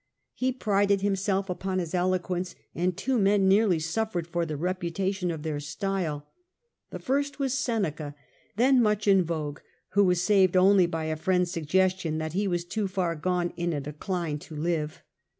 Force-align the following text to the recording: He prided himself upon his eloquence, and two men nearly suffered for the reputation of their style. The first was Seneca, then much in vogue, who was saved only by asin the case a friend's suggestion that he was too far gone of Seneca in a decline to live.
He 0.33 0.51
prided 0.51 1.01
himself 1.01 1.47
upon 1.47 1.77
his 1.77 1.93
eloquence, 1.93 2.55
and 2.73 2.97
two 2.97 3.19
men 3.19 3.47
nearly 3.47 3.77
suffered 3.77 4.25
for 4.25 4.47
the 4.47 4.57
reputation 4.57 5.29
of 5.29 5.43
their 5.43 5.59
style. 5.59 6.25
The 6.89 6.97
first 6.97 7.37
was 7.37 7.53
Seneca, 7.53 8.15
then 8.55 8.81
much 8.81 9.07
in 9.07 9.23
vogue, 9.23 9.59
who 9.89 10.03
was 10.03 10.19
saved 10.19 10.57
only 10.57 10.87
by 10.87 11.05
asin 11.05 11.09
the 11.09 11.13
case 11.13 11.19
a 11.21 11.23
friend's 11.23 11.51
suggestion 11.51 12.17
that 12.17 12.33
he 12.33 12.47
was 12.47 12.65
too 12.65 12.87
far 12.87 13.15
gone 13.15 13.49
of 13.49 13.51
Seneca 13.51 13.61
in 13.61 13.73
a 13.73 13.79
decline 13.81 14.39
to 14.39 14.55
live. 14.55 15.03